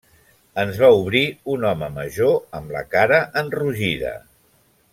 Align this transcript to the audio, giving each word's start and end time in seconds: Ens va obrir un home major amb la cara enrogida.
Ens 0.61 0.77
va 0.83 0.87
obrir 1.01 1.21
un 1.55 1.67
home 1.73 1.89
major 1.99 2.33
amb 2.61 2.73
la 2.77 2.81
cara 2.95 3.21
enrogida. 3.43 4.15